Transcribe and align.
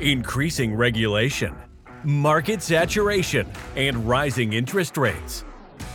increasing 0.00 0.74
regulation, 0.74 1.54
market 2.04 2.62
saturation, 2.62 3.46
and 3.76 4.06
rising 4.08 4.52
interest 4.52 4.96
rates. 4.96 5.44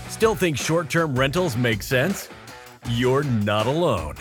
Still 0.09 0.35
think 0.35 0.57
short 0.57 0.89
term 0.89 1.17
rentals 1.17 1.55
make 1.55 1.83
sense? 1.83 2.29
You're 2.89 3.23
not 3.23 3.67
alone. 3.67 4.15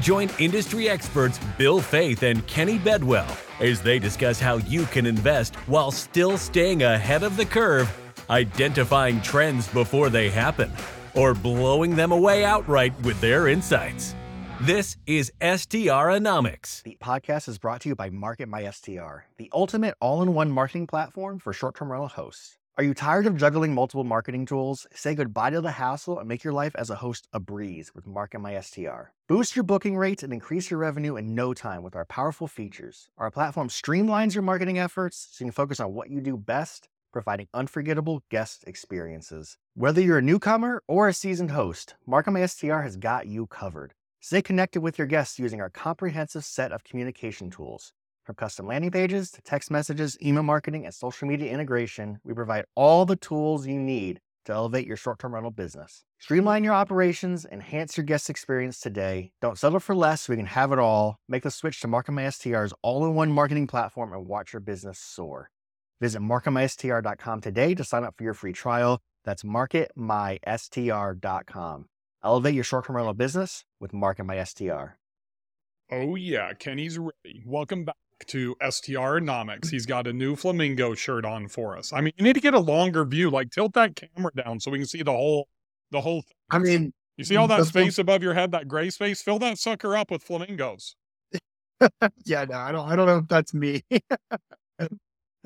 Join 0.00 0.30
industry 0.38 0.88
experts 0.88 1.38
Bill 1.58 1.80
Faeth 1.80 2.22
and 2.22 2.46
Kenny 2.46 2.78
Bedwell 2.78 3.28
as 3.60 3.82
they 3.82 3.98
discuss 3.98 4.40
how 4.40 4.56
you 4.56 4.84
can 4.86 5.04
invest 5.04 5.54
while 5.66 5.90
still 5.90 6.38
staying 6.38 6.82
ahead 6.82 7.22
of 7.22 7.36
the 7.36 7.44
curve, 7.44 7.94
identifying 8.30 9.20
trends 9.20 9.68
before 9.68 10.08
they 10.08 10.30
happen, 10.30 10.72
or 11.14 11.34
blowing 11.34 11.94
them 11.94 12.12
away 12.12 12.44
outright 12.44 12.98
with 13.02 13.20
their 13.20 13.48
insights. 13.48 14.14
This 14.64 14.98
is 15.06 15.32
STRonomics. 15.40 16.82
The 16.82 16.98
podcast 17.00 17.48
is 17.48 17.56
brought 17.56 17.80
to 17.80 17.88
you 17.88 17.94
by 17.94 18.10
Market 18.10 18.46
My 18.46 18.70
STR, 18.70 19.24
the 19.38 19.50
ultimate 19.54 19.94
all 20.02 20.20
in 20.20 20.34
one 20.34 20.50
marketing 20.50 20.86
platform 20.86 21.38
for 21.38 21.54
short 21.54 21.76
term 21.76 21.90
rental 21.90 22.08
hosts. 22.08 22.58
Are 22.76 22.84
you 22.84 22.92
tired 22.92 23.26
of 23.26 23.38
juggling 23.38 23.72
multiple 23.72 24.04
marketing 24.04 24.44
tools? 24.44 24.86
Say 24.94 25.14
goodbye 25.14 25.48
to 25.48 25.62
the 25.62 25.70
hassle 25.70 26.18
and 26.18 26.28
make 26.28 26.44
your 26.44 26.52
life 26.52 26.76
as 26.76 26.90
a 26.90 26.96
host 26.96 27.26
a 27.32 27.40
breeze 27.40 27.94
with 27.94 28.06
Market 28.06 28.40
My 28.40 28.60
STR. 28.60 29.14
Boost 29.28 29.56
your 29.56 29.62
booking 29.62 29.96
rates 29.96 30.22
and 30.22 30.30
increase 30.30 30.70
your 30.70 30.78
revenue 30.78 31.16
in 31.16 31.34
no 31.34 31.54
time 31.54 31.82
with 31.82 31.96
our 31.96 32.04
powerful 32.04 32.46
features. 32.46 33.08
Our 33.16 33.30
platform 33.30 33.68
streamlines 33.68 34.34
your 34.34 34.42
marketing 34.42 34.78
efforts 34.78 35.28
so 35.30 35.42
you 35.42 35.46
can 35.46 35.54
focus 35.54 35.80
on 35.80 35.94
what 35.94 36.10
you 36.10 36.20
do 36.20 36.36
best, 36.36 36.90
providing 37.14 37.48
unforgettable 37.54 38.24
guest 38.30 38.64
experiences. 38.66 39.56
Whether 39.72 40.02
you're 40.02 40.18
a 40.18 40.22
newcomer 40.22 40.82
or 40.86 41.08
a 41.08 41.14
seasoned 41.14 41.52
host, 41.52 41.94
Market 42.06 42.32
My 42.32 42.44
STR 42.44 42.80
has 42.80 42.98
got 42.98 43.26
you 43.26 43.46
covered. 43.46 43.94
Stay 44.22 44.42
connected 44.42 44.82
with 44.82 44.98
your 44.98 45.06
guests 45.06 45.38
using 45.38 45.62
our 45.62 45.70
comprehensive 45.70 46.44
set 46.44 46.72
of 46.72 46.84
communication 46.84 47.48
tools. 47.48 47.94
From 48.22 48.34
custom 48.34 48.66
landing 48.66 48.90
pages 48.90 49.30
to 49.30 49.40
text 49.40 49.70
messages, 49.70 50.18
email 50.22 50.42
marketing, 50.42 50.84
and 50.84 50.92
social 50.92 51.26
media 51.26 51.50
integration, 51.50 52.18
we 52.22 52.34
provide 52.34 52.66
all 52.74 53.06
the 53.06 53.16
tools 53.16 53.66
you 53.66 53.80
need 53.80 54.20
to 54.44 54.52
elevate 54.52 54.86
your 54.86 54.98
short 54.98 55.20
term 55.20 55.32
rental 55.32 55.50
business. 55.50 56.04
Streamline 56.18 56.64
your 56.64 56.74
operations, 56.74 57.46
enhance 57.50 57.96
your 57.96 58.04
guest 58.04 58.28
experience 58.28 58.78
today. 58.78 59.32
Don't 59.40 59.56
settle 59.56 59.80
for 59.80 59.94
less 59.94 60.28
we 60.28 60.36
can 60.36 60.44
have 60.44 60.70
it 60.70 60.78
all. 60.78 61.16
Make 61.26 61.44
the 61.44 61.50
switch 61.50 61.80
to 61.80 61.88
MarketMySTR's 61.88 62.74
all 62.82 63.06
in 63.06 63.14
one 63.14 63.32
marketing 63.32 63.68
platform 63.68 64.12
and 64.12 64.26
watch 64.26 64.52
your 64.52 64.60
business 64.60 64.98
soar. 64.98 65.48
Visit 65.98 66.20
marketmystr.com 66.20 67.40
today 67.40 67.74
to 67.74 67.84
sign 67.84 68.04
up 68.04 68.18
for 68.18 68.24
your 68.24 68.34
free 68.34 68.52
trial. 68.52 69.00
That's 69.24 69.44
marketmystr.com. 69.44 71.86
Elevate 72.22 72.54
your 72.54 72.64
short 72.64 72.86
term 72.86 72.96
rental 72.96 73.14
business 73.14 73.64
with 73.80 73.94
Market 73.94 74.24
My 74.24 74.42
STR. 74.44 74.96
Oh, 75.90 76.16
yeah. 76.16 76.52
Kenny's 76.52 76.98
ready. 76.98 77.42
Welcome 77.46 77.84
back 77.84 77.96
to 78.26 78.54
STRonomics. 78.60 79.70
He's 79.70 79.86
got 79.86 80.06
a 80.06 80.12
new 80.12 80.36
flamingo 80.36 80.94
shirt 80.94 81.24
on 81.24 81.48
for 81.48 81.78
us. 81.78 81.94
I 81.94 82.02
mean, 82.02 82.12
you 82.18 82.24
need 82.24 82.34
to 82.34 82.40
get 82.40 82.52
a 82.52 82.58
longer 82.60 83.06
view. 83.06 83.30
Like, 83.30 83.50
tilt 83.50 83.72
that 83.72 83.96
camera 83.96 84.30
down 84.36 84.60
so 84.60 84.70
we 84.70 84.78
can 84.78 84.86
see 84.86 85.02
the 85.02 85.12
whole, 85.12 85.48
the 85.92 86.02
whole 86.02 86.20
thing. 86.20 86.34
I 86.50 86.58
mean, 86.58 86.92
you 87.16 87.24
see 87.24 87.36
all 87.36 87.48
that 87.48 87.58
the 87.58 87.64
space 87.64 87.98
above 87.98 88.22
your 88.22 88.34
head, 88.34 88.52
that 88.52 88.68
gray 88.68 88.90
space? 88.90 89.22
Fill 89.22 89.38
that 89.38 89.58
sucker 89.58 89.96
up 89.96 90.10
with 90.10 90.22
flamingos. 90.22 90.96
yeah, 92.26 92.44
no, 92.44 92.58
I 92.58 92.70
don't. 92.70 92.86
I 92.86 92.96
don't 92.96 93.06
know 93.06 93.18
if 93.18 93.28
that's 93.28 93.54
me. 93.54 93.82
oh, 93.90 94.88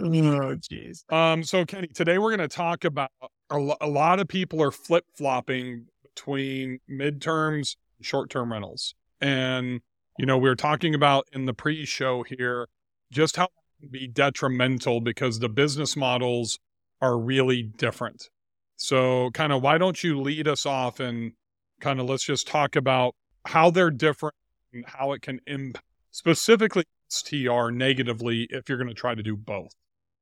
jeez. 0.00 1.11
Um, 1.12 1.44
so 1.44 1.64
Kenny, 1.64 1.86
today 1.86 2.19
we're 2.19 2.36
going 2.36 2.48
to 2.48 2.55
talk 2.55 2.84
about 2.84 3.11
a, 3.48 3.59
lo- 3.59 3.77
a 3.81 3.86
lot 3.86 4.19
of 4.19 4.27
people 4.27 4.61
are 4.61 4.72
flip 4.72 5.05
flopping 5.16 5.86
between 6.14 6.80
midterms 6.90 7.76
and 7.98 8.06
short 8.06 8.30
term 8.30 8.52
rentals. 8.52 8.94
And, 9.20 9.80
you 10.18 10.26
know, 10.26 10.38
we 10.38 10.48
were 10.48 10.56
talking 10.56 10.94
about 10.94 11.26
in 11.32 11.46
the 11.46 11.54
pre 11.54 11.84
show 11.84 12.22
here 12.22 12.68
just 13.10 13.36
how 13.36 13.48
be 13.90 14.06
detrimental 14.06 15.00
because 15.00 15.38
the 15.38 15.48
business 15.48 15.96
models 15.96 16.58
are 17.00 17.18
really 17.18 17.62
different. 17.62 18.30
So, 18.76 19.30
kind 19.32 19.52
of, 19.52 19.62
why 19.62 19.78
don't 19.78 20.02
you 20.02 20.20
lead 20.20 20.48
us 20.48 20.66
off 20.66 21.00
and 21.00 21.32
kind 21.80 22.00
of 22.00 22.08
let's 22.08 22.24
just 22.24 22.47
talk 22.47 22.76
about 22.76 23.14
how 23.47 23.70
they're 23.70 23.91
different 23.91 24.34
and 24.72 24.84
how 24.86 25.12
it 25.12 25.22
can 25.22 25.41
impact 25.47 25.84
specifically 26.10 26.84
STR 27.08 27.70
negatively 27.70 28.47
if 28.50 28.69
you're 28.69 28.78
going 28.78 28.88
to 28.88 28.94
try 28.94 29.14
to 29.14 29.22
do 29.22 29.36
both. 29.36 29.72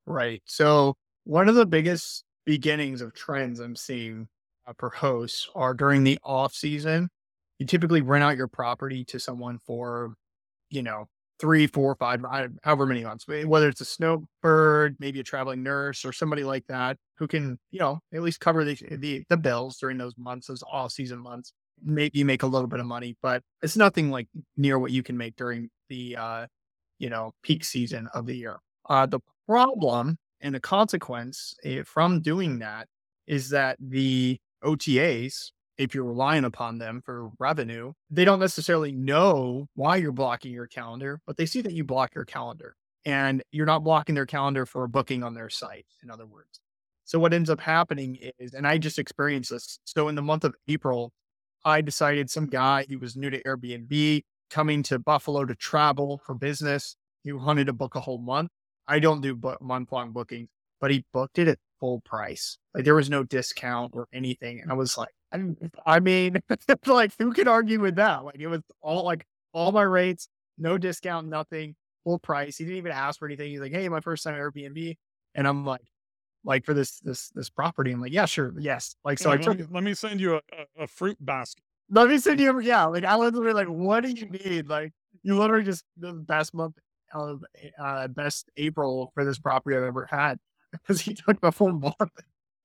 Right. 0.06 0.42
So 0.44 0.96
one 1.24 1.48
of 1.48 1.54
the 1.54 1.66
biggest 1.66 2.24
beginnings 2.44 3.00
of 3.00 3.14
trends 3.14 3.60
I'm 3.60 3.76
seeing 3.76 4.28
uh, 4.66 4.72
for 4.78 4.90
hosts 4.90 5.48
are 5.54 5.74
during 5.74 6.04
the 6.04 6.18
off 6.22 6.54
season. 6.54 7.08
You 7.58 7.66
typically 7.66 8.00
rent 8.00 8.24
out 8.24 8.36
your 8.36 8.48
property 8.48 9.04
to 9.06 9.20
someone 9.20 9.58
for, 9.64 10.14
you 10.70 10.82
know, 10.82 11.06
three, 11.40 11.66
four, 11.66 11.94
five, 11.96 12.22
however 12.62 12.86
many 12.86 13.02
months. 13.02 13.26
Whether 13.26 13.68
it's 13.68 13.80
a 13.80 13.84
snowbird, 13.84 14.96
maybe 14.98 15.20
a 15.20 15.24
traveling 15.24 15.62
nurse, 15.62 16.04
or 16.04 16.12
somebody 16.12 16.44
like 16.44 16.66
that 16.68 16.96
who 17.18 17.26
can, 17.26 17.58
you 17.70 17.80
know, 17.80 18.00
at 18.14 18.22
least 18.22 18.40
cover 18.40 18.64
the 18.64 18.76
the, 18.90 19.24
the 19.28 19.36
bills 19.36 19.76
during 19.78 19.98
those 19.98 20.14
months, 20.16 20.46
those 20.46 20.62
off 20.70 20.92
season 20.92 21.18
months. 21.18 21.52
Maybe 21.84 22.18
you 22.18 22.24
make 22.24 22.44
a 22.44 22.46
little 22.46 22.68
bit 22.68 22.80
of 22.80 22.86
money, 22.86 23.16
but 23.22 23.42
it's 23.60 23.76
nothing 23.76 24.10
like 24.10 24.28
near 24.56 24.78
what 24.78 24.92
you 24.92 25.02
can 25.02 25.16
make 25.16 25.34
during 25.36 25.68
the, 25.88 26.16
uh, 26.16 26.46
you 26.98 27.10
know, 27.10 27.32
peak 27.42 27.64
season 27.64 28.08
of 28.14 28.26
the 28.26 28.36
year. 28.36 28.60
Uh, 28.88 29.06
the 29.06 29.20
problem 29.46 30.16
and 30.40 30.54
the 30.54 30.60
consequence 30.60 31.54
eh, 31.64 31.82
from 31.84 32.20
doing 32.20 32.60
that 32.60 32.86
is 33.26 33.50
that 33.50 33.76
the 33.80 34.38
OTAs, 34.62 35.50
if 35.78 35.94
you're 35.94 36.04
relying 36.04 36.44
upon 36.44 36.78
them 36.78 37.02
for 37.04 37.30
revenue, 37.38 37.92
they 38.10 38.24
don't 38.24 38.40
necessarily 38.40 38.92
know 38.92 39.66
why 39.74 39.96
you're 39.96 40.12
blocking 40.12 40.52
your 40.52 40.66
calendar, 40.66 41.20
but 41.26 41.36
they 41.36 41.46
see 41.46 41.60
that 41.62 41.72
you 41.72 41.84
block 41.84 42.14
your 42.14 42.24
calendar 42.24 42.76
and 43.04 43.42
you're 43.50 43.66
not 43.66 43.82
blocking 43.82 44.14
their 44.14 44.26
calendar 44.26 44.66
for 44.66 44.84
a 44.84 44.88
booking 44.88 45.22
on 45.22 45.34
their 45.34 45.50
site, 45.50 45.86
in 46.02 46.10
other 46.10 46.26
words. 46.26 46.60
So 47.04 47.18
what 47.18 47.34
ends 47.34 47.50
up 47.50 47.60
happening 47.60 48.18
is, 48.38 48.54
and 48.54 48.66
I 48.66 48.78
just 48.78 48.98
experienced 48.98 49.50
this. 49.50 49.78
So 49.84 50.08
in 50.08 50.14
the 50.14 50.22
month 50.22 50.44
of 50.44 50.54
April, 50.68 51.12
I 51.64 51.80
decided 51.80 52.30
some 52.30 52.46
guy, 52.46 52.84
he 52.88 52.96
was 52.96 53.16
new 53.16 53.30
to 53.30 53.42
Airbnb, 53.42 54.22
coming 54.50 54.82
to 54.84 54.98
Buffalo 54.98 55.44
to 55.44 55.54
travel 55.54 56.20
for 56.24 56.34
business. 56.34 56.96
He 57.24 57.32
wanted 57.32 57.66
to 57.66 57.72
book 57.72 57.94
a 57.94 58.00
whole 58.00 58.18
month. 58.18 58.50
I 58.86 58.98
don't 58.98 59.20
do 59.20 59.38
month 59.60 59.92
long 59.92 60.12
bookings, 60.12 60.48
but 60.80 60.90
he 60.90 61.04
booked 61.12 61.38
it 61.38 61.48
at 61.48 61.58
full 61.82 62.00
price. 62.02 62.58
Like 62.74 62.84
there 62.84 62.94
was 62.94 63.10
no 63.10 63.24
discount 63.24 63.90
or 63.92 64.06
anything. 64.12 64.60
And 64.60 64.70
I 64.70 64.74
was 64.74 64.96
like, 64.96 65.08
I, 65.32 65.42
I 65.84 65.98
mean, 65.98 66.40
like 66.86 67.10
who 67.18 67.32
could 67.32 67.48
argue 67.48 67.80
with 67.80 67.96
that? 67.96 68.24
Like 68.24 68.38
it 68.38 68.46
was 68.46 68.60
all 68.80 69.04
like 69.04 69.26
all 69.52 69.72
my 69.72 69.82
rates, 69.82 70.28
no 70.58 70.78
discount, 70.78 71.26
nothing, 71.26 71.74
full 72.04 72.20
price. 72.20 72.56
He 72.56 72.64
didn't 72.64 72.78
even 72.78 72.92
ask 72.92 73.18
for 73.18 73.26
anything. 73.26 73.50
He's 73.50 73.58
like, 73.58 73.72
Hey, 73.72 73.88
my 73.88 73.98
first 73.98 74.22
time 74.22 74.34
at 74.34 74.40
Airbnb. 74.40 74.96
And 75.34 75.48
I'm 75.48 75.66
like, 75.66 75.82
like 76.44 76.64
for 76.64 76.72
this, 76.72 77.00
this, 77.00 77.30
this 77.30 77.50
property. 77.50 77.90
I'm 77.90 78.00
like, 78.00 78.12
yeah, 78.12 78.26
sure. 78.26 78.54
Yes. 78.60 78.94
Like, 79.04 79.18
so 79.18 79.30
I 79.30 79.34
let, 79.34 79.42
took, 79.42 79.58
me, 79.58 79.64
let 79.72 79.82
me 79.82 79.94
send 79.94 80.20
you 80.20 80.34
a, 80.34 80.40
a, 80.78 80.84
a 80.84 80.86
fruit 80.86 81.16
basket. 81.20 81.64
let 81.90 82.08
me 82.08 82.18
send 82.18 82.38
you, 82.38 82.60
yeah. 82.60 82.84
Like 82.84 83.04
I 83.04 83.16
literally 83.16 83.52
like, 83.52 83.66
what 83.66 84.04
do 84.04 84.10
you 84.10 84.26
need? 84.26 84.68
Like 84.68 84.92
you 85.24 85.36
literally 85.36 85.64
just 85.64 85.82
the 85.96 86.12
best 86.12 86.54
month 86.54 86.76
of 87.12 87.42
uh, 87.76 88.06
best 88.06 88.50
April 88.56 89.10
for 89.14 89.24
this 89.24 89.40
property 89.40 89.76
I've 89.76 89.82
ever 89.82 90.06
had 90.08 90.38
because 90.82 91.00
he 91.00 91.14
took 91.14 91.40
the 91.40 91.52
full 91.52 91.72
month. 91.72 92.12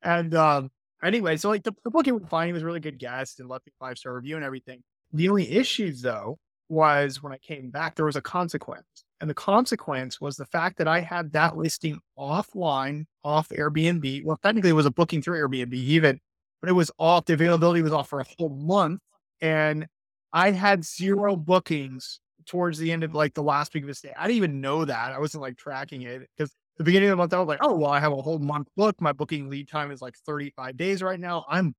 And 0.01 0.33
um, 0.35 0.69
anyway, 1.03 1.37
so 1.37 1.49
like 1.49 1.63
the, 1.63 1.73
the 1.83 1.91
booking 1.91 2.15
was 2.15 2.23
fine. 2.29 2.47
He 2.47 2.53
was 2.53 2.63
a 2.63 2.65
really 2.65 2.79
good 2.79 2.99
guest 2.99 3.39
and 3.39 3.49
left 3.49 3.65
me 3.65 3.73
five 3.79 3.97
star 3.97 4.15
review 4.15 4.35
and 4.35 4.45
everything. 4.45 4.81
The 5.13 5.29
only 5.29 5.49
issues 5.49 6.01
though 6.01 6.37
was 6.69 7.23
when 7.23 7.33
I 7.33 7.37
came 7.37 7.69
back, 7.69 7.95
there 7.95 8.05
was 8.05 8.15
a 8.15 8.21
consequence. 8.21 8.85
And 9.19 9.29
the 9.29 9.33
consequence 9.35 10.21
was 10.21 10.35
the 10.35 10.45
fact 10.45 10.77
that 10.77 10.87
I 10.87 10.99
had 10.99 11.31
that 11.31 11.57
listing 11.57 11.99
offline, 12.19 13.05
off 13.23 13.49
Airbnb. 13.49 14.23
Well, 14.23 14.37
technically 14.43 14.69
it 14.69 14.73
was 14.73 14.85
a 14.85 14.91
booking 14.91 15.21
through 15.21 15.39
Airbnb 15.39 15.73
even, 15.73 16.19
but 16.61 16.69
it 16.69 16.73
was 16.73 16.91
off. 16.99 17.25
The 17.25 17.33
availability 17.33 17.81
was 17.81 17.93
off 17.93 18.09
for 18.09 18.19
a 18.19 18.25
whole 18.37 18.49
month. 18.49 19.01
And 19.41 19.87
I 20.33 20.51
had 20.51 20.85
zero 20.85 21.35
bookings 21.35 22.19
towards 22.45 22.77
the 22.77 22.91
end 22.91 23.03
of 23.03 23.13
like 23.13 23.33
the 23.33 23.43
last 23.43 23.73
week 23.73 23.83
of 23.83 23.87
the 23.87 23.95
stay. 23.95 24.13
I 24.17 24.27
didn't 24.27 24.37
even 24.37 24.61
know 24.61 24.85
that. 24.85 25.11
I 25.11 25.19
wasn't 25.19 25.41
like 25.41 25.57
tracking 25.57 26.03
it 26.03 26.27
because 26.37 26.53
the 26.77 26.83
beginning 26.83 27.09
of 27.09 27.13
the 27.13 27.17
month, 27.17 27.33
I 27.33 27.39
was 27.39 27.47
like, 27.47 27.59
oh, 27.61 27.75
well, 27.75 27.91
I 27.91 27.99
have 27.99 28.11
a 28.11 28.21
whole 28.21 28.39
month 28.39 28.67
booked. 28.75 29.01
My 29.01 29.11
booking 29.11 29.49
lead 29.49 29.67
time 29.67 29.91
is 29.91 30.01
like 30.01 30.15
35 30.25 30.77
days 30.77 31.01
right 31.01 31.19
now. 31.19 31.45
I'm 31.49 31.73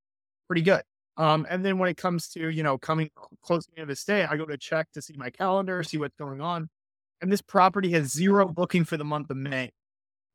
pretty 0.49 0.63
good. 0.63 0.83
Um, 1.17 1.47
and 1.51 1.65
then 1.65 1.79
when 1.79 1.89
it 1.89 1.97
comes 1.97 2.29
to, 2.31 2.49
you 2.49 2.63
know, 2.63 2.79
coming 2.79 3.11
close 3.43 3.67
to 3.67 3.73
the 3.73 3.81
end 3.81 3.91
of 3.91 3.97
the 3.97 3.97
stay, 3.97 4.25
I 4.25 4.37
go 4.37 4.47
to 4.47 4.57
check 4.57 4.89
to 4.93 5.03
see 5.03 5.15
my 5.17 5.31
calendar, 5.31 5.83
see 5.83 5.99
what's 5.99 6.17
going 6.17 6.41
on. 6.41 6.69
And 7.21 7.31
this 7.31 7.43
property 7.43 7.91
has 7.93 8.13
zero 8.13 8.47
booking 8.47 8.85
for 8.85 8.97
the 8.97 9.05
month 9.05 9.31
of 9.31 9.37
May. 9.37 9.71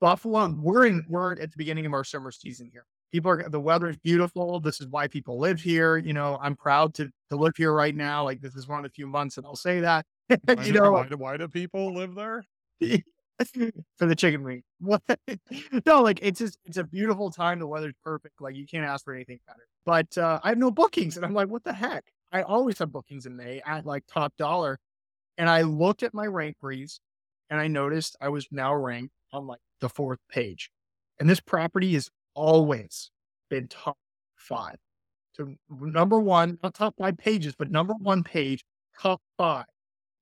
Buffalo, 0.01 0.54
we're 0.60 0.86
in, 0.86 1.06
we're 1.07 1.33
at 1.33 1.51
the 1.51 1.57
beginning 1.57 1.86
of 1.86 1.94
our 1.94 2.04
summer 2.04 2.31
season 2.31 2.69
here. 2.71 2.86
People 3.13 3.31
are, 3.31 3.48
the 3.48 3.60
weather 3.60 3.88
is 3.89 3.98
beautiful. 3.98 4.60
This 4.60 4.81
is 4.81 4.88
why 4.88 5.07
people 5.07 5.39
live 5.39 5.62
here. 5.62 5.98
You 5.98 6.12
know, 6.13 6.38
I'm 6.42 6.56
proud 6.57 6.94
to, 6.95 7.10
to 7.30 7.38
live 7.38 7.54
here 7.56 7.71
right 7.71 7.95
now. 7.95 8.25
Like 8.25 8.42
this 8.42 8.56
is 8.56 8.68
one 8.68 8.80
of 8.80 8.83
the 8.83 8.89
few 8.89 9.07
months 9.07 9.38
and 9.38 9.45
I'll 9.45 9.56
say 9.56 9.80
that. 9.81 10.06
Why 10.45 10.63
you 10.63 10.74
do- 10.74 10.80
know, 10.80 10.92
why, 10.94 11.07
do, 11.07 11.18
why 11.18 11.38
do 11.38 11.48
people 11.48 11.94
live 11.94 12.15
there? 12.15 12.44
for 13.97 14.06
the 14.06 14.15
chicken 14.15 14.44
wing. 14.44 14.63
What? 14.80 15.01
no, 15.85 16.01
like 16.01 16.19
it's 16.21 16.39
just 16.39 16.57
it's 16.65 16.77
a 16.77 16.83
beautiful 16.83 17.31
time. 17.31 17.59
The 17.59 17.68
weather's 17.68 17.94
perfect. 18.03 18.41
Like 18.41 18.56
you 18.56 18.65
can't 18.65 18.85
ask 18.85 19.06
for 19.06 19.13
anything 19.13 19.39
better. 19.47 19.65
But 19.85 20.18
uh, 20.18 20.39
I 20.44 20.50
have 20.50 20.57
no 20.57 20.71
bookings, 20.71 21.15
and 21.15 21.25
I'm 21.25 21.33
like, 21.33 21.47
what 21.47 21.63
the 21.63 21.74
heck? 21.74 22.03
I 22.31 22.41
always 22.41 22.80
have 22.80 22.91
bookings 22.91 23.25
in 23.25 23.35
May 23.35 23.62
at 23.65 23.85
like 23.85 24.03
top 24.07 24.33
dollar. 24.38 24.80
And 25.38 25.50
I 25.50 25.62
looked 25.62 26.03
at 26.03 26.13
my 26.13 26.27
RankBreeze, 26.27 27.00
and 27.50 27.59
I 27.59 27.68
noticed 27.68 28.15
I 28.21 28.30
was 28.30 28.47
now 28.51 28.75
ranked 28.75 29.13
on 29.31 29.47
like 29.47 29.62
the 29.79 29.89
fourth 29.89 30.19
page. 30.29 30.69
And 31.19 31.29
this 31.29 31.39
property 31.39 31.94
has 31.94 32.09
always 32.36 33.09
been 33.50 33.68
top 33.68 33.97
five. 34.36 34.77
So 35.33 35.56
number 35.69 36.19
one, 36.19 36.59
not 36.62 36.74
top 36.74 36.95
five 36.97 37.18
pages, 37.18 37.56
but 37.57 37.71
number 37.71 37.94
one 37.94 38.24
page, 38.24 38.63
top 39.00 39.21
five. 39.38 39.65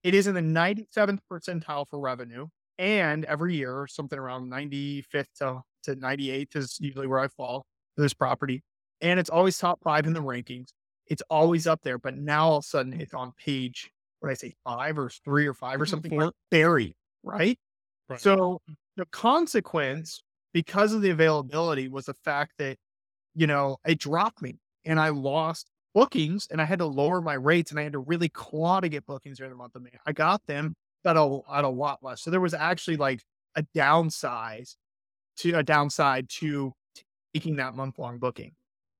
It 0.03 0.13
is 0.13 0.27
in 0.27 0.35
the 0.35 0.41
97th 0.41 1.19
percentile 1.31 1.87
for 1.89 1.99
revenue. 1.99 2.47
And 2.77 3.25
every 3.25 3.55
year, 3.55 3.87
something 3.87 4.17
around 4.17 4.51
95th 4.51 5.25
to, 5.39 5.61
to 5.83 5.95
98th 5.95 6.55
is 6.55 6.77
usually 6.79 7.07
where 7.07 7.19
I 7.19 7.27
fall 7.27 7.65
for 7.95 8.01
this 8.01 8.13
property. 8.13 8.63
And 9.01 9.19
it's 9.19 9.29
always 9.29 9.57
top 9.57 9.79
five 9.83 10.05
in 10.05 10.13
the 10.13 10.21
rankings. 10.21 10.69
It's 11.07 11.23
always 11.29 11.67
up 11.67 11.81
there. 11.83 11.97
But 11.97 12.17
now 12.17 12.47
all 12.47 12.57
of 12.57 12.63
a 12.63 12.67
sudden 12.67 12.99
it's 12.99 13.13
on 13.13 13.33
page, 13.33 13.91
what 14.19 14.31
I 14.31 14.35
say, 14.35 14.53
five 14.63 14.97
or 14.97 15.09
three 15.09 15.47
or 15.47 15.53
five 15.53 15.81
or 15.81 15.85
something? 15.85 16.11
Four. 16.11 16.31
Buried, 16.49 16.95
right? 17.23 17.59
Right. 18.07 18.19
So 18.21 18.61
the 18.97 19.05
consequence, 19.07 20.23
because 20.53 20.93
of 20.93 21.01
the 21.01 21.09
availability, 21.09 21.87
was 21.87 22.05
the 22.05 22.13
fact 22.13 22.53
that, 22.59 22.77
you 23.35 23.47
know, 23.47 23.77
it 23.85 23.99
dropped 23.99 24.41
me 24.41 24.59
and 24.85 24.99
I 24.99 25.09
lost 25.09 25.69
bookings 25.93 26.47
and 26.51 26.61
I 26.61 26.65
had 26.65 26.79
to 26.79 26.85
lower 26.85 27.21
my 27.21 27.33
rates 27.33 27.71
and 27.71 27.79
I 27.79 27.83
had 27.83 27.93
to 27.93 27.99
really 27.99 28.29
claw 28.29 28.79
to 28.79 28.89
get 28.89 29.05
bookings 29.05 29.37
during 29.37 29.51
the 29.51 29.57
month 29.57 29.75
of 29.75 29.83
May. 29.83 29.91
I 30.05 30.11
got 30.11 30.45
them 30.47 30.75
at 31.05 31.17
a, 31.17 31.39
at 31.51 31.63
a 31.63 31.69
lot 31.69 31.99
less. 32.01 32.21
So 32.21 32.31
there 32.31 32.41
was 32.41 32.53
actually 32.53 32.97
like 32.97 33.21
a 33.55 33.63
downsize 33.75 34.75
to 35.37 35.57
a 35.57 35.63
downside 35.63 36.29
to 36.29 36.73
taking 37.33 37.57
that 37.57 37.75
month 37.75 37.97
long 37.97 38.19
booking, 38.19 38.53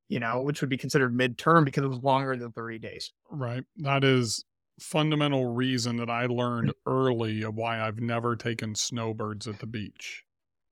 you 0.10 0.20
know, 0.20 0.42
which 0.42 0.62
would 0.62 0.70
be 0.70 0.78
considered 0.78 1.16
midterm 1.16 1.66
because 1.66 1.84
it 1.84 1.88
was 1.88 2.04
longer 2.04 2.36
than 2.36 2.52
30 2.52 2.80
days. 2.80 3.12
Right. 3.30 3.64
That 3.78 4.04
is 4.04 4.44
fundamental 4.80 5.54
reason 5.54 5.98
that 5.98 6.10
I 6.10 6.26
learned 6.26 6.70
mm. 6.70 6.74
early 6.86 7.44
of 7.44 7.56
why 7.56 7.80
I've 7.80 8.00
never 8.00 8.36
taken 8.36 8.76
snowbirds 8.76 9.48
at 9.48 9.60
the 9.60 9.68
beach. 9.68 10.24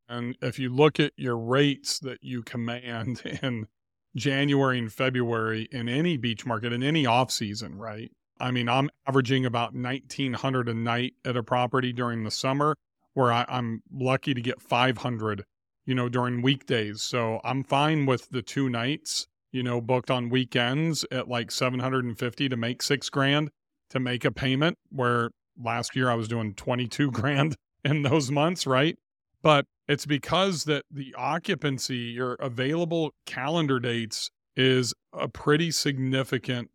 And 0.08 0.36
if 0.42 0.58
you 0.58 0.70
look 0.70 1.00
at 1.00 1.14
your 1.16 1.38
rates 1.38 2.00
that 2.00 2.24
you 2.24 2.42
command 2.42 3.22
in 3.44 3.68
January 4.16 4.80
and 4.80 4.92
February 4.92 5.68
in 5.72 5.88
any 5.88 6.18
beach 6.18 6.46
market 6.46 6.74
in 6.74 6.82
any 6.82 7.06
off 7.06 7.32
season, 7.32 7.76
right? 7.76 8.12
I 8.40 8.52
mean, 8.52 8.70
I'm 8.70 8.90
averaging 9.08 9.46
about 9.46 9.74
1900 9.74 10.70
a 10.70 10.74
night 10.74 11.14
at 11.26 11.36
a 11.36 11.44
property 11.44 11.94
during 11.94 12.24
the 12.24 12.32
summer 12.32 12.76
where 13.14 13.32
I, 13.32 13.46
I'm 13.48 13.82
lucky 13.92 14.34
to 14.34 14.42
get 14.42 14.62
500, 14.62 15.44
you 15.86 15.96
know, 15.96 16.10
during 16.10 16.42
weekdays. 16.42 17.02
So 17.02 17.42
I'm 17.44 17.64
fine 17.64 18.06
with 18.06 18.30
the 18.30 18.42
two 18.42 18.70
nights, 18.70 19.28
you 19.52 19.64
know, 19.64 19.82
booked 19.82 20.12
on 20.12 20.30
weekends 20.30 21.06
at 21.12 21.28
like 21.28 21.52
750 21.52 22.50
to 22.50 22.58
make 22.58 22.82
six 22.82 23.10
grand 23.10 23.50
to 23.90 24.00
make 24.00 24.24
a 24.24 24.32
payment 24.32 24.78
where 24.90 25.32
last 25.62 25.96
year 25.96 26.10
I 26.10 26.16
was 26.16 26.28
doing 26.28 26.54
22 26.54 27.12
grand 27.12 27.56
in 27.84 28.04
those 28.04 28.32
months, 28.32 28.66
right? 28.66 28.98
But 29.42 29.66
it's 29.88 30.06
because 30.06 30.66
that 30.66 30.84
the 30.92 31.14
occupancy, 31.18 31.98
your 31.98 32.34
available 32.36 33.12
calendar 33.26 33.80
dates 33.80 34.30
is 34.56 34.94
a 35.14 35.28
pretty 35.28 35.72
significant 35.72 36.70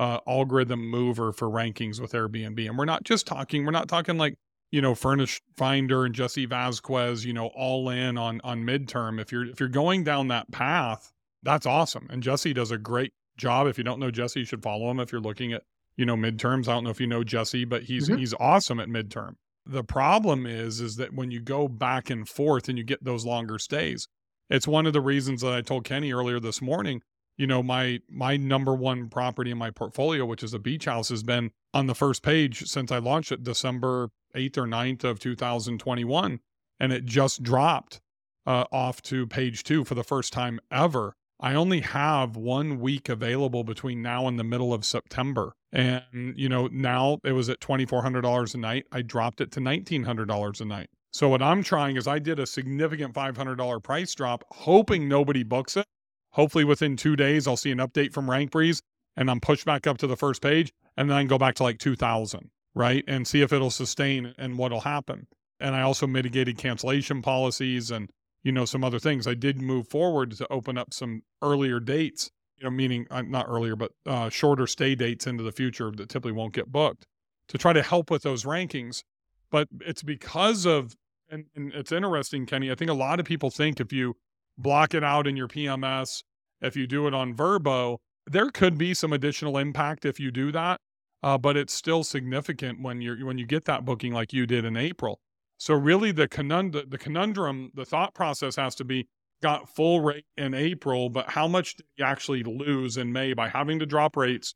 uh, 0.00 0.18
algorithm 0.26 0.88
mover 0.88 1.30
for 1.30 1.48
rankings 1.48 2.00
with 2.00 2.12
Airbnb. 2.12 2.66
And 2.66 2.78
we're 2.78 2.86
not 2.86 3.04
just 3.04 3.26
talking, 3.26 3.66
we're 3.66 3.70
not 3.70 3.86
talking 3.86 4.16
like, 4.16 4.34
you 4.72 4.80
know, 4.80 4.94
Furnished 4.94 5.42
Finder 5.58 6.06
and 6.06 6.14
Jesse 6.14 6.46
Vasquez, 6.46 7.24
you 7.26 7.34
know, 7.34 7.48
all 7.48 7.90
in 7.90 8.16
on 8.16 8.40
on 8.42 8.62
midterm. 8.64 9.20
If 9.20 9.30
you're 9.30 9.44
if 9.46 9.60
you're 9.60 9.68
going 9.68 10.02
down 10.04 10.28
that 10.28 10.50
path, 10.50 11.12
that's 11.42 11.66
awesome. 11.66 12.06
And 12.10 12.22
Jesse 12.22 12.54
does 12.54 12.70
a 12.70 12.78
great 12.78 13.12
job. 13.36 13.66
If 13.66 13.76
you 13.78 13.84
don't 13.84 14.00
know 14.00 14.10
Jesse, 14.10 14.40
you 14.40 14.46
should 14.46 14.62
follow 14.62 14.90
him 14.90 15.00
if 15.00 15.12
you're 15.12 15.20
looking 15.20 15.52
at, 15.52 15.64
you 15.96 16.06
know, 16.06 16.16
midterms. 16.16 16.66
I 16.66 16.72
don't 16.72 16.84
know 16.84 16.90
if 16.90 17.00
you 17.00 17.06
know 17.06 17.22
Jesse, 17.24 17.64
but 17.66 17.82
he's 17.82 18.08
Mhm. 18.08 18.18
he's 18.18 18.32
awesome 18.40 18.80
at 18.80 18.88
midterm. 18.88 19.34
The 19.66 19.84
problem 19.84 20.46
is 20.46 20.80
is 20.80 20.96
that 20.96 21.12
when 21.12 21.30
you 21.30 21.40
go 21.40 21.68
back 21.68 22.08
and 22.08 22.26
forth 22.26 22.68
and 22.68 22.78
you 22.78 22.84
get 22.84 23.04
those 23.04 23.26
longer 23.26 23.58
stays, 23.58 24.08
it's 24.48 24.66
one 24.66 24.86
of 24.86 24.92
the 24.94 25.00
reasons 25.02 25.42
that 25.42 25.52
I 25.52 25.60
told 25.60 25.84
Kenny 25.84 26.12
earlier 26.12 26.40
this 26.40 26.62
morning, 26.62 27.02
you 27.40 27.46
know, 27.46 27.62
my 27.62 28.00
my 28.10 28.36
number 28.36 28.74
one 28.74 29.08
property 29.08 29.50
in 29.50 29.56
my 29.56 29.70
portfolio, 29.70 30.26
which 30.26 30.42
is 30.42 30.52
a 30.52 30.58
beach 30.58 30.84
house, 30.84 31.08
has 31.08 31.22
been 31.22 31.52
on 31.72 31.86
the 31.86 31.94
first 31.94 32.22
page 32.22 32.66
since 32.66 32.92
I 32.92 32.98
launched 32.98 33.32
it 33.32 33.42
December 33.42 34.10
8th 34.36 34.58
or 34.58 34.66
9th 34.66 35.04
of 35.04 35.18
2021. 35.20 36.40
And 36.78 36.92
it 36.92 37.06
just 37.06 37.42
dropped 37.42 38.02
uh, 38.46 38.64
off 38.70 39.00
to 39.04 39.26
page 39.26 39.64
two 39.64 39.84
for 39.84 39.94
the 39.94 40.04
first 40.04 40.34
time 40.34 40.60
ever. 40.70 41.14
I 41.40 41.54
only 41.54 41.80
have 41.80 42.36
one 42.36 42.78
week 42.78 43.08
available 43.08 43.64
between 43.64 44.02
now 44.02 44.28
and 44.28 44.38
the 44.38 44.44
middle 44.44 44.74
of 44.74 44.84
September. 44.84 45.54
And, 45.72 46.34
you 46.36 46.50
know, 46.50 46.68
now 46.70 47.20
it 47.24 47.32
was 47.32 47.48
at 47.48 47.60
$2,400 47.60 48.54
a 48.54 48.58
night. 48.58 48.84
I 48.92 49.00
dropped 49.00 49.40
it 49.40 49.50
to 49.52 49.60
$1,900 49.60 50.60
a 50.60 50.64
night. 50.66 50.90
So 51.10 51.30
what 51.30 51.40
I'm 51.40 51.62
trying 51.62 51.96
is 51.96 52.06
I 52.06 52.18
did 52.18 52.38
a 52.38 52.46
significant 52.46 53.14
$500 53.14 53.82
price 53.82 54.14
drop, 54.14 54.44
hoping 54.50 55.08
nobody 55.08 55.42
books 55.42 55.78
it. 55.78 55.86
Hopefully 56.32 56.64
within 56.64 56.96
two 56.96 57.16
days, 57.16 57.46
I'll 57.46 57.56
see 57.56 57.70
an 57.70 57.78
update 57.78 58.12
from 58.12 58.26
RankBreeze 58.26 58.82
and 59.16 59.30
I'm 59.30 59.40
pushed 59.40 59.64
back 59.64 59.86
up 59.86 59.98
to 59.98 60.06
the 60.06 60.16
first 60.16 60.42
page 60.42 60.72
and 60.96 61.10
then 61.10 61.16
I 61.16 61.20
can 61.20 61.28
go 61.28 61.38
back 61.38 61.56
to 61.56 61.62
like 61.62 61.78
2000, 61.78 62.50
right? 62.74 63.04
And 63.08 63.26
see 63.26 63.42
if 63.42 63.52
it'll 63.52 63.70
sustain 63.70 64.34
and 64.38 64.56
what'll 64.56 64.80
happen. 64.80 65.26
And 65.58 65.74
I 65.74 65.82
also 65.82 66.06
mitigated 66.06 66.56
cancellation 66.56 67.20
policies 67.20 67.90
and, 67.90 68.10
you 68.42 68.52
know, 68.52 68.64
some 68.64 68.84
other 68.84 68.98
things. 68.98 69.26
I 69.26 69.34
did 69.34 69.60
move 69.60 69.88
forward 69.88 70.32
to 70.32 70.50
open 70.50 70.78
up 70.78 70.94
some 70.94 71.22
earlier 71.42 71.80
dates, 71.80 72.30
you 72.56 72.64
know, 72.64 72.70
meaning 72.70 73.06
uh, 73.10 73.22
not 73.22 73.46
earlier, 73.48 73.76
but 73.76 73.92
uh, 74.06 74.28
shorter 74.28 74.66
stay 74.66 74.94
dates 74.94 75.26
into 75.26 75.42
the 75.42 75.52
future 75.52 75.90
that 75.90 76.08
typically 76.08 76.32
won't 76.32 76.54
get 76.54 76.70
booked 76.70 77.06
to 77.48 77.58
try 77.58 77.72
to 77.72 77.82
help 77.82 78.10
with 78.10 78.22
those 78.22 78.44
rankings. 78.44 79.02
But 79.50 79.68
it's 79.80 80.02
because 80.02 80.64
of, 80.64 80.96
and, 81.28 81.46
and 81.56 81.72
it's 81.74 81.92
interesting, 81.92 82.46
Kenny. 82.46 82.70
I 82.70 82.74
think 82.76 82.90
a 82.90 82.94
lot 82.94 83.18
of 83.20 83.26
people 83.26 83.50
think 83.50 83.80
if 83.80 83.92
you 83.92 84.16
block 84.58 84.94
it 84.94 85.04
out 85.04 85.26
in 85.26 85.36
your 85.36 85.48
PMS, 85.48 86.22
if 86.60 86.76
you 86.76 86.86
do 86.86 87.06
it 87.06 87.14
on 87.14 87.34
Vrbo, 87.34 87.98
there 88.26 88.50
could 88.50 88.78
be 88.78 88.94
some 88.94 89.12
additional 89.12 89.58
impact 89.58 90.04
if 90.04 90.20
you 90.20 90.30
do 90.30 90.52
that. 90.52 90.80
Uh, 91.22 91.36
but 91.36 91.56
it's 91.56 91.74
still 91.74 92.02
significant 92.02 92.80
when 92.80 93.02
you're 93.02 93.26
when 93.26 93.36
you 93.36 93.46
get 93.46 93.66
that 93.66 93.84
booking 93.84 94.12
like 94.12 94.32
you 94.32 94.46
did 94.46 94.64
in 94.64 94.76
April. 94.76 95.20
So 95.58 95.74
really, 95.74 96.12
the 96.12 96.26
conundrum, 96.26 96.88
the 96.88 96.96
conundrum, 96.96 97.70
the 97.74 97.84
thought 97.84 98.14
process 98.14 98.56
has 98.56 98.74
to 98.76 98.84
be 98.84 99.06
got 99.42 99.68
full 99.68 100.00
rate 100.00 100.24
in 100.36 100.54
April, 100.54 101.10
but 101.10 101.30
how 101.30 101.46
much 101.46 101.76
did 101.76 101.86
you 101.96 102.04
actually 102.04 102.42
lose 102.42 102.96
in 102.96 103.12
May 103.12 103.34
by 103.34 103.48
having 103.48 103.78
to 103.78 103.86
drop 103.86 104.16
rates 104.16 104.54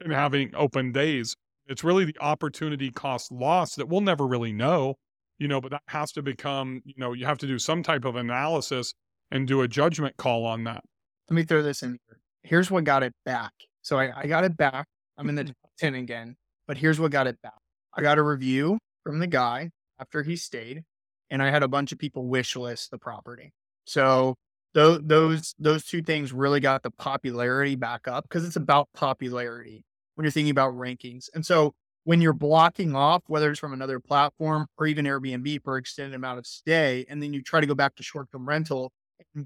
and 0.00 0.12
having 0.12 0.54
open 0.54 0.92
days? 0.92 1.36
It's 1.66 1.82
really 1.82 2.04
the 2.04 2.16
opportunity 2.20 2.90
cost 2.90 3.32
loss 3.32 3.74
that 3.76 3.88
we'll 3.88 4.00
never 4.00 4.26
really 4.26 4.52
know, 4.52 4.96
you 5.38 5.48
know, 5.48 5.60
but 5.60 5.70
that 5.72 5.82
has 5.88 6.12
to 6.12 6.22
become, 6.22 6.82
you 6.84 6.94
know, 6.96 7.12
you 7.12 7.26
have 7.26 7.38
to 7.38 7.46
do 7.46 7.58
some 7.58 7.82
type 7.82 8.04
of 8.04 8.16
analysis 8.16 8.94
and 9.30 9.46
do 9.46 9.62
a 9.62 9.68
judgment 9.68 10.16
call 10.16 10.44
on 10.44 10.64
that. 10.64 10.82
Let 11.30 11.34
me 11.34 11.44
throw 11.44 11.62
this 11.62 11.82
in 11.82 11.98
here. 12.06 12.20
Here's 12.42 12.70
what 12.70 12.84
got 12.84 13.02
it 13.02 13.14
back. 13.24 13.52
So 13.82 13.98
I, 13.98 14.12
I 14.20 14.26
got 14.26 14.44
it 14.44 14.56
back. 14.56 14.86
I'm 15.16 15.28
in 15.28 15.34
the 15.34 15.44
top 15.44 15.56
10 15.78 15.94
again, 15.94 16.36
but 16.66 16.76
here's 16.76 17.00
what 17.00 17.10
got 17.10 17.26
it 17.26 17.40
back. 17.42 17.52
I 17.94 18.02
got 18.02 18.18
a 18.18 18.22
review 18.22 18.78
from 19.02 19.18
the 19.18 19.26
guy 19.26 19.70
after 20.00 20.22
he 20.22 20.36
stayed, 20.36 20.82
and 21.30 21.42
I 21.42 21.50
had 21.50 21.62
a 21.62 21.68
bunch 21.68 21.92
of 21.92 21.98
people 21.98 22.26
wish 22.26 22.56
list 22.56 22.90
the 22.90 22.98
property. 22.98 23.52
So 23.84 24.34
those 24.74 25.00
those 25.04 25.54
those 25.58 25.84
two 25.84 26.02
things 26.02 26.32
really 26.32 26.60
got 26.60 26.82
the 26.82 26.90
popularity 26.90 27.76
back 27.76 28.08
up 28.08 28.24
because 28.24 28.44
it's 28.44 28.56
about 28.56 28.88
popularity 28.94 29.84
when 30.14 30.24
you're 30.24 30.32
thinking 30.32 30.50
about 30.50 30.74
rankings. 30.74 31.28
And 31.34 31.46
so 31.46 31.74
when 32.04 32.20
you're 32.20 32.32
blocking 32.32 32.94
off, 32.94 33.22
whether 33.28 33.50
it's 33.50 33.60
from 33.60 33.72
another 33.72 33.98
platform 33.98 34.66
or 34.76 34.86
even 34.86 35.06
Airbnb 35.06 35.62
for 35.62 35.78
extended 35.78 36.14
amount 36.14 36.38
of 36.38 36.46
stay, 36.46 37.06
and 37.08 37.22
then 37.22 37.32
you 37.32 37.42
try 37.42 37.60
to 37.60 37.66
go 37.66 37.74
back 37.74 37.94
to 37.96 38.02
short-term 38.02 38.46
rental, 38.46 38.84
and 38.84 38.90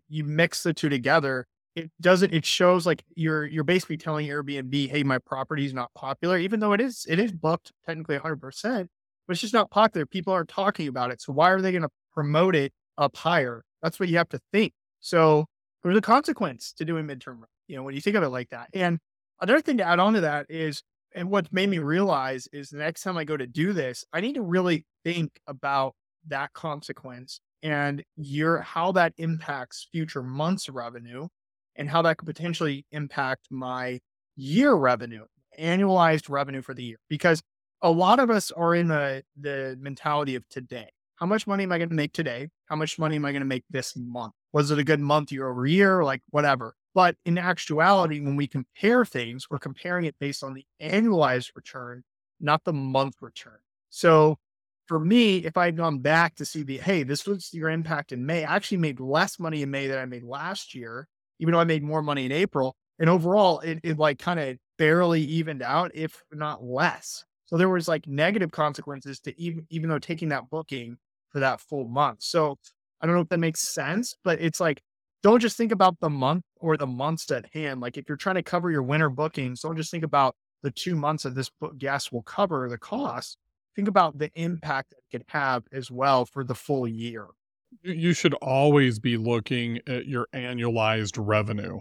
you 0.08 0.25
mix 0.25 0.62
the 0.62 0.72
two 0.75 0.88
together, 0.88 1.46
it 1.76 1.90
doesn't 2.00 2.32
it 2.34 2.44
shows 2.44 2.87
like 2.87 3.04
you're 3.14 3.46
you're 3.46 3.64
basically 3.64 3.96
telling 3.96 4.26
Airbnb, 4.26 4.90
hey, 4.90 5.02
my 5.02 5.18
property 5.18 5.64
is 5.64 5.75
not 5.75 5.92
popular, 5.94 6.38
even 6.38 6.60
though 6.60 6.72
it 6.72 6.80
is 6.80 7.06
it 7.08 7.18
is 7.18 7.32
booked 7.32 7.72
technically 7.87 8.16
100 8.16 8.40
percent, 8.40 8.88
but 9.26 9.32
it's 9.32 9.40
just 9.40 9.54
not 9.54 9.70
popular. 9.70 10.06
People 10.06 10.32
aren't 10.32 10.48
talking 10.48 10.88
about 10.88 11.10
it. 11.10 11.20
So 11.20 11.32
why 11.32 11.50
are 11.50 11.60
they 11.60 11.72
going 11.72 11.82
to 11.82 11.90
promote 12.12 12.54
it 12.54 12.72
up 12.96 13.16
higher? 13.16 13.62
That's 13.82 14.00
what 14.00 14.08
you 14.08 14.16
have 14.18 14.28
to 14.30 14.40
think. 14.52 14.72
So 15.00 15.46
there's 15.82 15.96
a 15.96 16.02
consequence 16.02 16.72
to 16.75 16.84
doing 16.84 17.06
midterm, 17.06 17.42
you 17.68 17.76
know, 17.76 17.82
when 17.82 17.94
you 17.94 18.00
think 18.00 18.16
of 18.16 18.22
it 18.22 18.28
like 18.30 18.50
that. 18.50 18.68
And 18.75 18.98
another 19.40 19.60
thing 19.60 19.76
to 19.78 19.84
add 19.84 20.00
on 20.00 20.14
to 20.14 20.22
that 20.22 20.46
is, 20.48 20.82
and 21.14 21.30
what 21.30 21.52
made 21.52 21.68
me 21.68 21.78
realize 21.78 22.48
is 22.52 22.70
the 22.70 22.78
next 22.78 23.02
time 23.02 23.16
I 23.16 23.25
go 23.25 23.37
to 23.37 23.46
do 23.46 23.72
this, 23.72 24.04
I 24.12 24.20
need 24.20 24.34
to 24.34 24.42
really 24.42 24.84
think 25.04 25.40
about 25.46 25.94
that 26.26 26.52
consequence 26.52 27.40
and 27.62 28.03
your 28.17 28.59
how 28.59 28.93
that 28.93 29.12
impacts 29.19 29.88
future 29.91 30.23
months 30.23 30.69
revenue 30.69 31.29
and 31.77 31.88
how 31.88 32.03
that 32.03 32.19
could 32.19 32.27
potentially 32.27 32.85
impact 32.91 33.49
my 33.50 34.00
year 34.37 34.75
revenue, 34.75 35.25
annualized 35.59 36.29
revenue 36.29 36.62
for 36.62 36.75
the 36.75 36.85
year. 36.85 36.99
Because 37.09 37.43
a 37.83 37.91
lot 37.91 38.19
of 38.19 38.31
us 38.31 38.50
are 38.50 38.75
in 38.75 38.88
the 38.88 39.23
the 39.41 39.77
mentality 39.81 40.35
of 40.35 40.49
today. 40.49 40.88
How 41.17 41.27
much 41.27 41.47
money 41.47 41.65
am 41.65 41.73
I 41.73 41.79
going 41.79 41.88
to 41.88 41.95
make 41.95 42.12
today? 42.12 42.49
How 42.67 42.77
much 42.77 42.99
money 42.99 43.17
am 43.17 43.25
I 43.25 43.33
going 43.33 43.43
to 43.43 43.47
make 43.47 43.65
this 43.71 43.95
month? 43.97 44.35
Was 44.53 44.71
it 44.71 44.79
a 44.79 44.85
good 44.85 45.00
month 45.00 45.33
year 45.33 45.49
over 45.49 45.67
year? 45.67 46.05
Like 46.05 46.23
whatever. 46.31 46.75
But 46.95 47.17
in 47.25 47.38
actuality, 47.38 48.21
when 48.21 48.37
we 48.37 48.47
compare 48.47 49.05
things, 49.05 49.47
we're 49.50 49.59
comparing 49.59 50.05
it 50.05 50.17
based 50.19 50.43
on 50.43 50.55
the 50.55 50.65
annualized 50.81 51.50
return, 51.55 52.03
not 52.41 52.65
the 52.65 52.73
month 52.73 53.17
return. 53.21 53.59
So 53.91 54.38
for 54.88 54.99
me, 54.99 55.38
if 55.38 55.57
I 55.57 55.66
had 55.66 55.76
gone 55.76 55.99
back 55.99 56.35
to 56.37 56.45
see 56.45 56.62
the, 56.62 56.78
hey, 56.78 57.02
this 57.02 57.26
was 57.26 57.52
your 57.52 57.68
impact 57.68 58.11
in 58.11 58.25
May, 58.25 58.45
I 58.45 58.57
actually 58.57 58.78
made 58.78 58.99
less 58.99 59.38
money 59.38 59.62
in 59.62 59.71
May 59.71 59.87
than 59.87 59.99
I 59.99 60.07
made 60.07 60.25
last 60.25 60.75
year, 60.75 61.07
even 61.38 61.52
though 61.52 61.61
I 61.61 61.64
made 61.64 61.83
more 61.83 62.02
money 62.02 62.25
in 62.25 62.33
April. 62.33 62.75
And 62.99 63.09
overall, 63.09 63.61
it, 63.61 63.80
it 63.85 63.99
like 63.99 64.18
kind 64.18 64.40
of 64.40 64.57
barely 64.78 65.23
evened 65.23 65.62
out, 65.62 65.92
if 65.95 66.23
not 66.33 66.64
less. 66.64 67.25
So 67.45 67.57
there 67.57 67.68
was 67.68 67.87
like 67.87 68.07
negative 68.09 68.50
consequences 68.50 69.21
to 69.21 69.40
even, 69.40 69.66
even 69.71 69.90
though 69.90 69.99
taking 69.99 70.30
that 70.30 70.50
booking 70.50 70.97
for 71.28 71.40
that 71.40 71.61
full 71.61 71.87
month. 71.87 72.23
So 72.23 72.59
I 73.00 73.07
don't 73.07 73.14
know 73.14 73.23
if 73.23 73.28
that 73.28 73.38
makes 73.38 73.61
sense, 73.61 74.16
but 74.25 74.40
it's 74.40 74.59
like, 74.59 74.83
don't 75.23 75.40
just 75.40 75.57
think 75.57 75.73
about 75.73 76.00
the 76.00 76.11
month 76.11 76.45
or 76.61 76.76
the 76.76 76.87
months 76.87 77.30
at 77.30 77.47
hand. 77.52 77.80
Like 77.80 77.97
if 77.99 78.09
you're 78.09 78.16
trying 78.16 78.37
to 78.37 78.42
cover 78.42 78.71
your 78.71 78.83
winter 78.83 79.11
bookings, 79.11 79.61
don't 79.61 79.76
just 79.76 79.90
think 79.90 80.04
about 80.04 80.35
the 80.62 80.71
two 80.71 80.97
months 80.97 81.25
that 81.25 81.35
this 81.35 81.50
guest 81.76 82.12
will 82.12 82.23
cover 82.23 82.68
the 82.68 82.78
cost 82.78 83.37
think 83.78 83.87
about 83.87 84.18
the 84.18 84.28
impact 84.35 84.92
it 84.92 85.04
could 85.12 85.25
have 85.28 85.62
as 85.70 85.88
well 85.88 86.26
for 86.26 86.42
the 86.42 86.54
full 86.54 86.88
year. 86.88 87.28
You 87.85 88.12
should 88.12 88.35
always 88.35 88.99
be 88.99 89.16
looking 89.16 89.78
at 89.87 90.06
your 90.06 90.26
annualized 90.35 91.14
revenue, 91.16 91.78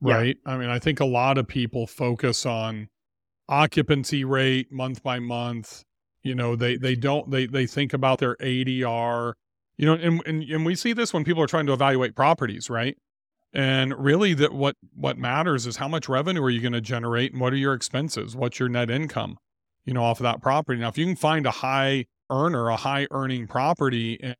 right? 0.00 0.36
Yeah. 0.44 0.52
I 0.52 0.58
mean, 0.58 0.70
I 0.70 0.80
think 0.80 0.98
a 0.98 1.04
lot 1.04 1.38
of 1.38 1.46
people 1.46 1.86
focus 1.86 2.44
on 2.44 2.88
occupancy 3.48 4.24
rate 4.24 4.72
month 4.72 5.04
by 5.04 5.20
month. 5.20 5.84
You 6.24 6.34
know, 6.34 6.56
they 6.56 6.76
they 6.76 6.96
don't 6.96 7.30
they 7.30 7.46
they 7.46 7.64
think 7.64 7.92
about 7.92 8.18
their 8.18 8.34
ADR. 8.38 9.34
You 9.76 9.86
know, 9.86 9.94
and 9.94 10.20
and, 10.26 10.42
and 10.42 10.66
we 10.66 10.74
see 10.74 10.92
this 10.92 11.14
when 11.14 11.22
people 11.22 11.44
are 11.44 11.46
trying 11.46 11.66
to 11.66 11.72
evaluate 11.72 12.16
properties, 12.16 12.68
right? 12.68 12.98
And 13.52 13.96
really 13.96 14.34
that 14.34 14.52
what 14.52 14.74
what 14.96 15.16
matters 15.16 15.64
is 15.64 15.76
how 15.76 15.86
much 15.86 16.08
revenue 16.08 16.42
are 16.42 16.50
you 16.50 16.60
going 16.60 16.72
to 16.72 16.80
generate 16.80 17.30
and 17.30 17.40
what 17.40 17.52
are 17.52 17.56
your 17.56 17.74
expenses? 17.74 18.34
What's 18.34 18.58
your 18.58 18.68
net 18.68 18.90
income? 18.90 19.38
You 19.84 19.92
know, 19.94 20.04
off 20.04 20.20
of 20.20 20.24
that 20.24 20.40
property. 20.40 20.80
Now, 20.80 20.88
if 20.88 20.98
you 20.98 21.06
can 21.06 21.16
find 21.16 21.46
a 21.46 21.50
high 21.50 22.06
earner, 22.30 22.68
a 22.68 22.76
high 22.76 23.06
earning 23.10 23.46
property, 23.46 24.18
and 24.22 24.36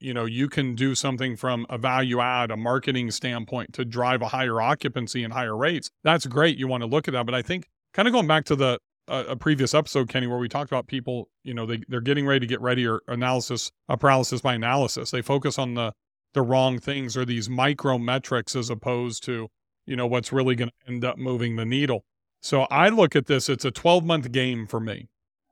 you 0.00 0.14
know, 0.14 0.24
you 0.24 0.48
can 0.48 0.74
do 0.74 0.94
something 0.94 1.36
from 1.36 1.66
a 1.68 1.76
value 1.78 2.20
add, 2.20 2.50
a 2.50 2.56
marketing 2.56 3.10
standpoint 3.10 3.72
to 3.74 3.84
drive 3.84 4.22
a 4.22 4.28
higher 4.28 4.60
occupancy 4.60 5.24
and 5.24 5.32
higher 5.32 5.56
rates. 5.56 5.90
That's 6.04 6.26
great. 6.26 6.56
You 6.56 6.68
want 6.68 6.82
to 6.82 6.86
look 6.86 7.08
at 7.08 7.12
that. 7.12 7.26
But 7.26 7.34
I 7.34 7.42
think 7.42 7.68
kind 7.92 8.06
of 8.06 8.12
going 8.12 8.26
back 8.26 8.44
to 8.46 8.56
the 8.56 8.78
uh, 9.08 9.24
a 9.28 9.36
previous 9.36 9.74
episode, 9.74 10.08
Kenny, 10.08 10.26
where 10.28 10.38
we 10.38 10.48
talked 10.48 10.70
about 10.70 10.86
people, 10.86 11.28
you 11.42 11.52
know, 11.52 11.66
they, 11.66 11.82
they're 11.88 12.00
getting 12.00 12.26
ready 12.26 12.40
to 12.40 12.46
get 12.46 12.60
ready 12.60 12.86
or 12.86 13.00
analysis, 13.08 13.72
a 13.88 13.96
paralysis 13.96 14.40
by 14.40 14.54
analysis. 14.54 15.10
They 15.10 15.22
focus 15.22 15.58
on 15.58 15.74
the 15.74 15.92
the 16.34 16.42
wrong 16.42 16.78
things 16.78 17.14
or 17.16 17.24
these 17.26 17.50
micro 17.50 17.98
metrics 17.98 18.56
as 18.56 18.70
opposed 18.70 19.22
to, 19.24 19.48
you 19.84 19.96
know, 19.96 20.06
what's 20.06 20.32
really 20.32 20.54
going 20.54 20.70
to 20.70 20.90
end 20.90 21.04
up 21.04 21.18
moving 21.18 21.56
the 21.56 21.66
needle. 21.66 22.04
So 22.42 22.62
I 22.62 22.88
look 22.88 23.14
at 23.14 23.26
this, 23.26 23.48
it's 23.48 23.64
a 23.64 23.70
12 23.70 24.04
month 24.04 24.32
game 24.32 24.66
for 24.66 24.80
me, 24.80 25.08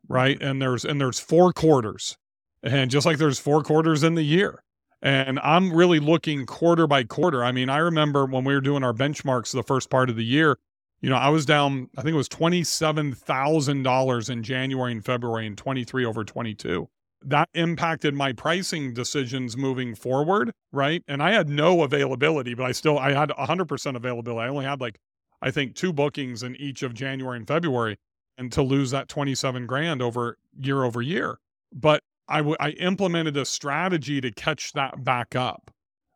right? 0.08 0.42
And 0.42 0.60
there's 0.60 0.84
and 0.84 1.00
there's 1.00 1.20
four 1.20 1.52
quarters. 1.52 2.18
And 2.62 2.90
just 2.90 3.06
like 3.06 3.16
there's 3.16 3.38
four 3.38 3.62
quarters 3.62 4.02
in 4.02 4.16
the 4.16 4.22
year. 4.22 4.62
And 5.00 5.40
I'm 5.40 5.72
really 5.72 5.98
looking 5.98 6.44
quarter 6.44 6.86
by 6.86 7.04
quarter. 7.04 7.42
I 7.42 7.52
mean, 7.52 7.70
I 7.70 7.78
remember 7.78 8.26
when 8.26 8.44
we 8.44 8.52
were 8.52 8.60
doing 8.60 8.84
our 8.84 8.92
benchmarks 8.92 9.52
the 9.52 9.62
first 9.62 9.88
part 9.88 10.10
of 10.10 10.16
the 10.16 10.24
year, 10.24 10.58
you 11.00 11.08
know, 11.08 11.16
I 11.16 11.30
was 11.30 11.46
down, 11.46 11.88
I 11.96 12.02
think 12.02 12.12
it 12.12 12.18
was 12.18 12.28
$27,000 12.28 14.30
in 14.30 14.42
January 14.42 14.92
and 14.92 15.02
February 15.02 15.46
and 15.46 15.56
23 15.56 16.04
over 16.04 16.22
22. 16.22 16.86
That 17.22 17.48
impacted 17.54 18.12
my 18.14 18.32
pricing 18.32 18.92
decisions 18.92 19.56
moving 19.56 19.94
forward, 19.94 20.52
right? 20.72 21.02
And 21.08 21.22
I 21.22 21.32
had 21.32 21.48
no 21.48 21.82
availability, 21.82 22.52
but 22.54 22.66
I 22.66 22.72
still 22.72 22.98
I 22.98 23.12
had 23.12 23.30
100% 23.30 23.96
availability. 23.96 24.44
I 24.44 24.48
only 24.48 24.66
had 24.66 24.82
like 24.82 24.98
I 25.42 25.50
think, 25.50 25.74
two 25.74 25.92
bookings 25.92 26.42
in 26.42 26.56
each 26.56 26.82
of 26.82 26.94
January 26.94 27.36
and 27.36 27.46
February, 27.46 27.98
and 28.36 28.52
to 28.52 28.62
lose 28.62 28.90
that 28.90 29.08
27 29.08 29.66
grand 29.66 30.02
over 30.02 30.38
year 30.58 30.84
over 30.84 31.02
year. 31.02 31.38
But 31.72 32.02
I, 32.28 32.38
w- 32.38 32.56
I 32.60 32.70
implemented 32.70 33.36
a 33.36 33.44
strategy 33.44 34.20
to 34.20 34.30
catch 34.30 34.72
that 34.72 35.04
back 35.04 35.34
up. 35.34 35.70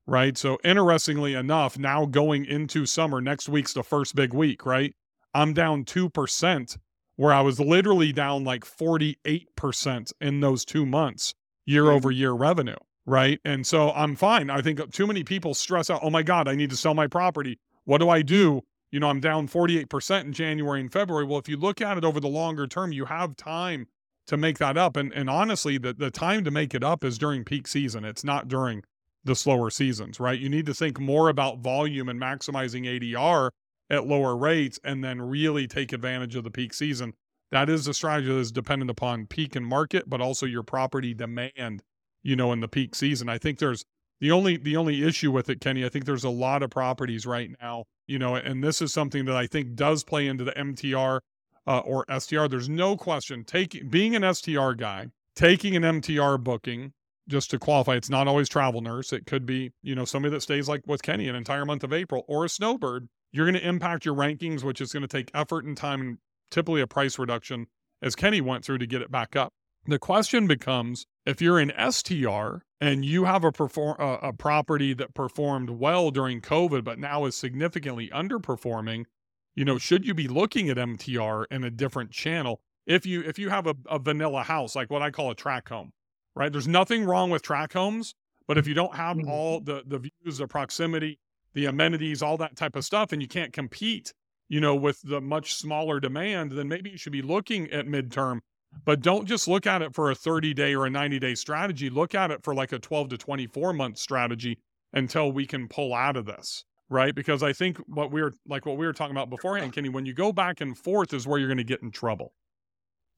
Right. 0.06 0.36
So, 0.36 0.58
interestingly 0.62 1.32
enough, 1.32 1.78
now 1.78 2.04
going 2.04 2.44
into 2.44 2.84
summer, 2.84 3.22
next 3.22 3.48
week's 3.48 3.72
the 3.72 3.82
first 3.82 4.14
big 4.14 4.34
week, 4.34 4.66
right? 4.66 4.94
I'm 5.32 5.54
down 5.54 5.84
2%, 5.84 6.76
where 7.16 7.32
I 7.32 7.40
was 7.40 7.58
literally 7.58 8.12
down 8.12 8.44
like 8.44 8.64
48% 8.64 10.12
in 10.20 10.40
those 10.40 10.64
two 10.64 10.84
months, 10.84 11.34
year 11.64 11.84
hmm. 11.84 11.90
over 11.90 12.10
year 12.10 12.32
revenue. 12.32 12.76
Right. 13.06 13.40
And 13.44 13.66
so 13.66 13.90
I'm 13.92 14.16
fine. 14.16 14.48
I 14.48 14.62
think 14.62 14.80
uh, 14.80 14.86
too 14.90 15.06
many 15.06 15.24
people 15.24 15.52
stress 15.52 15.90
out, 15.90 16.00
oh 16.02 16.10
my 16.10 16.22
God, 16.22 16.48
I 16.48 16.54
need 16.54 16.70
to 16.70 16.76
sell 16.76 16.94
my 16.94 17.06
property. 17.06 17.58
What 17.84 17.98
do 17.98 18.08
I 18.08 18.22
do? 18.22 18.62
You 18.94 19.00
know, 19.00 19.08
I'm 19.08 19.18
down 19.18 19.48
48% 19.48 20.20
in 20.20 20.32
January 20.32 20.80
and 20.80 20.92
February. 20.92 21.24
Well, 21.24 21.40
if 21.40 21.48
you 21.48 21.56
look 21.56 21.80
at 21.80 21.98
it 21.98 22.04
over 22.04 22.20
the 22.20 22.28
longer 22.28 22.68
term, 22.68 22.92
you 22.92 23.06
have 23.06 23.34
time 23.34 23.88
to 24.28 24.36
make 24.36 24.58
that 24.58 24.76
up. 24.76 24.96
And 24.96 25.12
and 25.12 25.28
honestly, 25.28 25.78
the, 25.78 25.92
the 25.92 26.12
time 26.12 26.44
to 26.44 26.52
make 26.52 26.76
it 26.76 26.84
up 26.84 27.02
is 27.02 27.18
during 27.18 27.44
peak 27.44 27.66
season. 27.66 28.04
It's 28.04 28.22
not 28.22 28.46
during 28.46 28.84
the 29.24 29.34
slower 29.34 29.68
seasons, 29.68 30.20
right? 30.20 30.38
You 30.38 30.48
need 30.48 30.66
to 30.66 30.74
think 30.74 31.00
more 31.00 31.28
about 31.28 31.58
volume 31.58 32.08
and 32.08 32.20
maximizing 32.20 32.86
ADR 32.86 33.50
at 33.90 34.06
lower 34.06 34.36
rates 34.36 34.78
and 34.84 35.02
then 35.02 35.20
really 35.20 35.66
take 35.66 35.92
advantage 35.92 36.36
of 36.36 36.44
the 36.44 36.52
peak 36.52 36.72
season. 36.72 37.14
That 37.50 37.68
is 37.68 37.88
a 37.88 37.94
strategy 37.94 38.28
that 38.28 38.38
is 38.38 38.52
dependent 38.52 38.92
upon 38.92 39.26
peak 39.26 39.56
and 39.56 39.66
market, 39.66 40.08
but 40.08 40.20
also 40.20 40.46
your 40.46 40.62
property 40.62 41.14
demand, 41.14 41.82
you 42.22 42.36
know, 42.36 42.52
in 42.52 42.60
the 42.60 42.68
peak 42.68 42.94
season. 42.94 43.28
I 43.28 43.38
think 43.38 43.58
there's 43.58 43.84
the 44.24 44.32
only 44.32 44.56
the 44.56 44.78
only 44.78 45.04
issue 45.04 45.30
with 45.30 45.50
it, 45.50 45.60
Kenny, 45.60 45.84
I 45.84 45.90
think 45.90 46.06
there's 46.06 46.24
a 46.24 46.30
lot 46.30 46.62
of 46.62 46.70
properties 46.70 47.26
right 47.26 47.50
now, 47.60 47.84
you 48.06 48.18
know, 48.18 48.36
and 48.36 48.64
this 48.64 48.80
is 48.80 48.90
something 48.90 49.26
that 49.26 49.36
I 49.36 49.46
think 49.46 49.74
does 49.74 50.02
play 50.02 50.28
into 50.28 50.44
the 50.44 50.52
MTR 50.52 51.20
uh, 51.66 51.78
or 51.80 52.06
STR. 52.18 52.46
There's 52.46 52.70
no 52.70 52.96
question. 52.96 53.44
Taking 53.44 53.90
being 53.90 54.16
an 54.16 54.34
STR 54.34 54.72
guy, 54.72 55.08
taking 55.36 55.76
an 55.76 55.82
MTR 55.82 56.42
booking, 56.42 56.94
just 57.28 57.50
to 57.50 57.58
qualify, 57.58 57.96
it's 57.96 58.08
not 58.08 58.26
always 58.26 58.48
travel 58.48 58.80
nurse. 58.80 59.12
It 59.12 59.26
could 59.26 59.44
be, 59.44 59.72
you 59.82 59.94
know, 59.94 60.06
somebody 60.06 60.32
that 60.32 60.40
stays 60.40 60.70
like 60.70 60.80
with 60.86 61.02
Kenny 61.02 61.28
an 61.28 61.34
entire 61.34 61.66
month 61.66 61.84
of 61.84 61.92
April 61.92 62.24
or 62.26 62.46
a 62.46 62.48
snowbird. 62.48 63.08
You're 63.30 63.44
going 63.44 63.60
to 63.60 63.68
impact 63.68 64.06
your 64.06 64.14
rankings, 64.14 64.64
which 64.64 64.80
is 64.80 64.90
going 64.90 65.02
to 65.02 65.06
take 65.06 65.30
effort 65.34 65.66
and 65.66 65.76
time 65.76 66.00
and 66.00 66.18
typically 66.50 66.80
a 66.80 66.86
price 66.86 67.18
reduction, 67.18 67.66
as 68.00 68.16
Kenny 68.16 68.40
went 68.40 68.64
through 68.64 68.78
to 68.78 68.86
get 68.86 69.02
it 69.02 69.10
back 69.10 69.36
up. 69.36 69.52
The 69.84 69.98
question 69.98 70.46
becomes 70.46 71.04
if 71.26 71.42
you're 71.42 71.58
an 71.58 71.72
STR 71.92 72.62
and 72.84 73.02
you 73.02 73.24
have 73.24 73.44
a, 73.44 73.50
perform, 73.50 73.96
uh, 73.98 74.18
a 74.20 74.32
property 74.34 74.92
that 74.92 75.14
performed 75.14 75.70
well 75.70 76.10
during 76.10 76.42
COVID, 76.42 76.84
but 76.84 76.98
now 76.98 77.24
is 77.24 77.34
significantly 77.34 78.10
underperforming, 78.10 79.06
you 79.54 79.64
know, 79.64 79.78
should 79.78 80.06
you 80.06 80.12
be 80.12 80.28
looking 80.28 80.68
at 80.68 80.76
MTR 80.76 81.46
in 81.50 81.64
a 81.64 81.70
different 81.70 82.10
channel? 82.10 82.60
If 82.86 83.06
you 83.06 83.22
if 83.22 83.38
you 83.38 83.48
have 83.48 83.66
a, 83.66 83.74
a 83.88 83.98
vanilla 83.98 84.42
house, 84.42 84.76
like 84.76 84.90
what 84.90 85.00
I 85.00 85.10
call 85.10 85.30
a 85.30 85.34
tract 85.34 85.70
home, 85.70 85.92
right? 86.36 86.52
There's 86.52 86.68
nothing 86.68 87.06
wrong 87.06 87.30
with 87.30 87.40
tract 87.40 87.72
homes, 87.72 88.14
but 88.46 88.58
if 88.58 88.66
you 88.66 88.74
don't 88.74 88.94
have 88.94 89.16
mm-hmm. 89.16 89.30
all 89.30 89.60
the 89.60 89.82
the 89.86 90.00
views, 90.00 90.36
the 90.36 90.46
proximity, 90.46 91.18
the 91.54 91.64
amenities, 91.64 92.20
all 92.22 92.36
that 92.36 92.54
type 92.54 92.76
of 92.76 92.84
stuff, 92.84 93.12
and 93.12 93.22
you 93.22 93.28
can't 93.28 93.54
compete, 93.54 94.12
you 94.50 94.60
know, 94.60 94.74
with 94.74 95.00
the 95.02 95.22
much 95.22 95.54
smaller 95.54 96.00
demand, 96.00 96.52
then 96.52 96.68
maybe 96.68 96.90
you 96.90 96.98
should 96.98 97.12
be 97.12 97.22
looking 97.22 97.70
at 97.70 97.86
midterm 97.86 98.40
but 98.84 99.00
don't 99.00 99.26
just 99.26 99.48
look 99.48 99.66
at 99.66 99.82
it 99.82 99.94
for 99.94 100.10
a 100.10 100.14
30 100.14 100.54
day 100.54 100.74
or 100.74 100.86
a 100.86 100.90
90 100.90 101.18
day 101.18 101.34
strategy. 101.34 101.90
Look 101.90 102.14
at 102.14 102.30
it 102.30 102.42
for 102.42 102.54
like 102.54 102.72
a 102.72 102.78
12 102.78 103.10
to 103.10 103.18
24 103.18 103.72
month 103.72 103.98
strategy 103.98 104.58
until 104.92 105.32
we 105.32 105.46
can 105.46 105.68
pull 105.68 105.94
out 105.94 106.16
of 106.16 106.26
this. 106.26 106.64
Right. 106.90 107.14
Because 107.14 107.42
I 107.42 107.52
think 107.52 107.78
what 107.86 108.12
we 108.12 108.22
were 108.22 108.34
like 108.46 108.66
what 108.66 108.76
we 108.76 108.86
were 108.86 108.92
talking 108.92 109.16
about 109.16 109.30
beforehand, 109.30 109.72
Kenny, 109.72 109.88
when 109.88 110.06
you 110.06 110.12
go 110.12 110.32
back 110.32 110.60
and 110.60 110.76
forth 110.76 111.14
is 111.14 111.26
where 111.26 111.38
you're 111.38 111.48
going 111.48 111.58
to 111.58 111.64
get 111.64 111.82
in 111.82 111.90
trouble. 111.90 112.32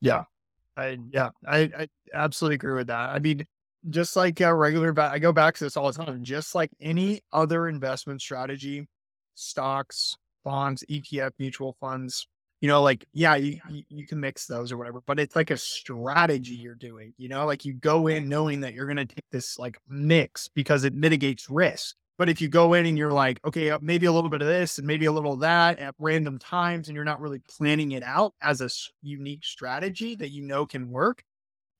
Yeah. 0.00 0.25
I, 0.76 0.98
yeah, 1.10 1.30
I, 1.46 1.58
I 1.76 1.88
absolutely 2.12 2.56
agree 2.56 2.75
with 2.75 2.88
that. 2.88 3.10
I 3.10 3.18
mean, 3.18 3.46
just 3.88 4.16
like 4.16 4.40
a 4.40 4.54
regular, 4.54 4.98
I 5.00 5.18
go 5.18 5.32
back 5.32 5.54
to 5.56 5.64
this 5.64 5.76
all 5.76 5.90
the 5.90 6.04
time, 6.04 6.22
just 6.22 6.54
like 6.54 6.70
any 6.80 7.22
other 7.32 7.68
investment 7.68 8.20
strategy, 8.20 8.86
stocks, 9.34 10.16
bonds, 10.44 10.84
ETF, 10.90 11.32
mutual 11.38 11.76
funds, 11.80 12.26
you 12.66 12.73
know, 12.73 12.82
like, 12.82 13.06
yeah, 13.12 13.37
you, 13.37 13.61
you 13.88 14.08
can 14.08 14.18
mix 14.18 14.46
those 14.46 14.73
or 14.73 14.76
whatever, 14.76 15.00
but 15.06 15.20
it's 15.20 15.37
like 15.37 15.52
a 15.52 15.56
strategy 15.56 16.56
you're 16.56 16.75
doing, 16.75 17.14
you 17.16 17.28
know, 17.28 17.46
like 17.46 17.64
you 17.64 17.75
go 17.75 18.08
in 18.08 18.28
knowing 18.28 18.58
that 18.62 18.75
you're 18.75 18.92
going 18.92 18.96
to 18.96 19.06
take 19.06 19.25
this 19.30 19.56
like 19.56 19.78
mix 19.88 20.49
because 20.49 20.82
it 20.82 20.92
mitigates 20.92 21.49
risk. 21.49 21.94
But 22.18 22.28
if 22.28 22.40
you 22.40 22.49
go 22.49 22.75
in 22.75 22.85
and 22.85 22.99
you're 22.99 23.12
like, 23.12 23.38
okay, 23.44 23.70
uh, 23.70 23.78
maybe 23.80 24.06
a 24.06 24.12
little 24.12 24.28
bit 24.28 24.42
of 24.42 24.49
this 24.49 24.78
and 24.78 24.87
maybe 24.87 25.06
a 25.06 25.12
little 25.12 25.35
of 25.35 25.40
that 25.40 25.78
at 25.78 25.94
random 26.00 26.40
times, 26.40 26.88
and 26.88 26.96
you're 26.96 27.04
not 27.04 27.20
really 27.20 27.38
planning 27.49 27.92
it 27.92 28.02
out 28.02 28.35
as 28.42 28.61
a 28.61 28.68
unique 29.00 29.44
strategy 29.44 30.16
that 30.16 30.32
you 30.32 30.42
know 30.42 30.66
can 30.66 30.90
work, 30.90 31.23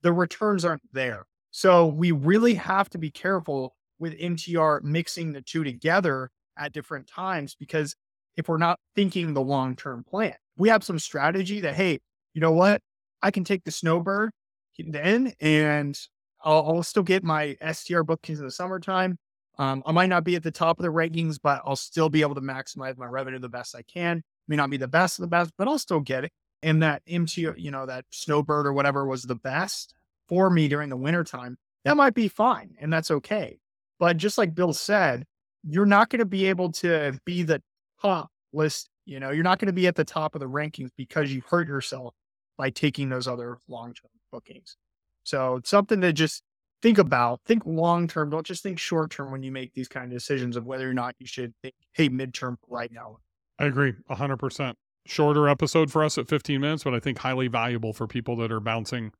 the 0.02 0.12
returns 0.12 0.64
aren't 0.64 0.83
there. 0.93 1.26
So 1.50 1.87
we 1.87 2.12
really 2.12 2.55
have 2.55 2.88
to 2.90 2.99
be 2.99 3.11
careful 3.11 3.75
with 3.99 4.16
MTR 4.21 4.85
mixing 4.85 5.33
the 5.33 5.43
two 5.43 5.64
together 5.64 6.31
at 6.57 6.73
different 6.73 7.09
times 7.09 7.57
because 7.59 7.97
if 8.37 8.49
we're 8.49 8.57
not 8.57 8.78
thinking 8.95 9.35
the 9.35 9.43
long 9.43 9.75
term 9.75 10.05
plan 10.05 10.37
we 10.57 10.69
have 10.69 10.85
some 10.85 10.99
strategy 10.99 11.61
that, 11.61 11.75
hey, 11.75 11.99
you 12.35 12.41
know 12.41 12.53
what? 12.53 12.83
I 13.23 13.31
can 13.31 13.45
take 13.45 13.65
the 13.65 13.71
snowbird 13.71 14.31
then 14.79 15.33
and 15.41 15.99
I'll, 16.45 16.67
I'll 16.69 16.83
still 16.83 17.03
get 17.03 17.25
my 17.25 17.57
STR 17.73 18.03
bookings 18.03 18.41
in 18.41 18.45
the 18.45 18.51
summertime. 18.51 19.19
Um, 19.59 19.83
I 19.87 19.93
might 19.93 20.09
not 20.09 20.25
be 20.25 20.37
at 20.37 20.43
the 20.43 20.51
top 20.51 20.79
of 20.79 20.83
the 20.83 20.93
rankings, 20.93 21.39
but 21.43 21.63
I'll 21.65 21.77
still 21.77 22.11
be 22.11 22.21
able 22.21 22.35
to 22.35 22.43
maximize 22.43 22.99
my 22.99 23.07
revenue 23.07 23.39
the 23.39 23.49
best 23.49 23.75
I 23.75 23.83
can. 23.83 24.23
May 24.49 24.57
not 24.57 24.71
be 24.71 24.77
the 24.77 24.89
best 24.89 25.19
of 25.19 25.23
the 25.23 25.29
best, 25.29 25.53
but 25.57 25.67
I'll 25.67 25.79
still 25.79 26.01
get 26.01 26.25
it. 26.25 26.33
And 26.63 26.83
that 26.83 27.03
MTO, 27.07 27.55
you 27.57 27.71
know, 27.71 27.87
that 27.87 28.05
snowbird 28.11 28.67
or 28.67 28.73
whatever 28.73 29.07
was 29.07 29.23
the 29.23 29.35
best. 29.35 29.95
for 30.29 30.51
me 30.51 30.67
during 30.67 30.89
the 30.91 30.97
wintertime, 30.97 31.57
that 31.85 31.97
might 31.97 32.15
be 32.15 32.27
fine 32.27 32.75
and 32.81 32.93
that's 32.93 33.11
okay. 33.11 33.59
But 33.99 34.17
just 34.17 34.37
like 34.37 34.55
Bill 34.55 34.73
said, 34.73 35.25
you're 35.63 35.87
not 35.87 36.11
going 36.11 36.19
to 36.19 36.27
be 36.27 36.47
able 36.47 36.73
to 36.73 37.19
be 37.25 37.45
the 37.45 37.63
top 38.01 38.29
list. 38.53 38.89
You 39.07 39.21
know, 39.21 39.31
you're 39.31 39.45
not 39.45 39.59
going 39.59 39.67
to 39.67 39.73
be 39.73 39.87
at 39.87 39.95
the 39.95 40.05
top 40.05 40.35
of 40.35 40.41
the 40.41 40.49
rankings 40.49 40.91
because 40.97 41.33
you 41.33 41.43
hurt 41.49 41.69
yourself 41.69 42.15
by 42.59 42.71
taking 42.71 43.09
those 43.09 43.29
other 43.29 43.59
long 43.69 43.95
term 43.95 44.11
bookings. 44.31 44.77
So 45.23 45.57
it's 45.57 45.71
something 45.71 46.01
to 46.03 46.13
just 46.13 46.43
think 46.83 46.99
about. 46.99 47.41
Think 47.47 47.63
long 47.65 48.09
term. 48.09 48.31
Don't 48.31 48.47
just 48.47 48.63
think 48.63 48.79
short 48.79 49.11
term 49.11 49.31
when 49.31 49.43
you 49.43 49.53
make 49.53 49.73
these 49.75 49.89
kind 49.89 50.07
of 50.07 50.11
decisions 50.11 50.57
of 50.57 50.67
whether 50.67 50.89
or 50.89 50.95
not 50.95 51.15
you 51.19 51.27
should 51.27 51.55
think, 51.63 51.75
hey, 51.93 52.09
midterm 52.09 52.57
right 52.69 52.93
now. 52.93 53.19
I 53.59 53.67
agree 53.67 53.95
100%. 54.11 54.75
Shorter 55.07 55.49
episode 55.49 55.91
for 55.91 56.05
us 56.05 56.19
at 56.19 56.29
15 56.29 56.61
minutes, 56.61 56.85
but 56.85 56.95
I 56.95 56.99
think 56.99 57.19
highly 57.19 57.47
valuable 57.47 57.93
for 57.93 58.07
people 58.07 58.37
that 58.37 58.51
are 58.51 58.61
bouncing 58.61 59.13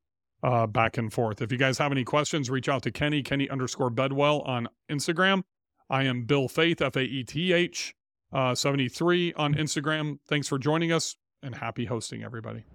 uh, 0.43 0.67
back 0.67 0.97
and 0.97 1.11
forth. 1.11 1.41
If 1.41 1.51
you 1.51 1.57
guys 1.57 1.77
have 1.77 1.91
any 1.91 2.03
questions, 2.03 2.49
reach 2.49 2.69
out 2.69 2.83
to 2.83 2.91
Kenny, 2.91 3.23
Kenny 3.23 3.49
underscore 3.49 3.89
Bedwell 3.89 4.41
on 4.41 4.67
Instagram. 4.91 5.43
I 5.89 6.03
am 6.03 6.25
Bill 6.25 6.49
Faeth, 6.49 6.81
F 6.81 6.95
A 6.97 7.01
E 7.01 7.23
T 7.23 7.53
H, 7.53 7.95
uh, 8.31 8.55
73 8.55 9.33
on 9.33 9.55
Instagram. 9.55 10.19
Thanks 10.27 10.47
for 10.47 10.57
joining 10.57 10.91
us 10.91 11.15
and 11.41 11.55
happy 11.55 11.85
hosting, 11.85 12.23
everybody. 12.23 12.65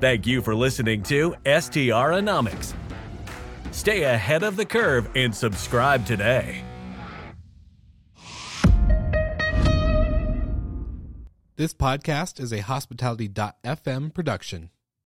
Thank 0.00 0.26
you 0.26 0.42
for 0.42 0.54
listening 0.54 1.02
to 1.04 1.34
STRonomics. 1.44 2.74
Stay 3.72 4.04
ahead 4.04 4.42
of 4.42 4.56
the 4.56 4.64
curve 4.64 5.08
and 5.14 5.34
subscribe 5.34 6.06
today. 6.06 6.64
This 11.56 11.74
podcast 11.74 12.38
is 12.38 12.52
a 12.52 12.60
hospitality.fm 12.60 14.14
production. 14.14 14.70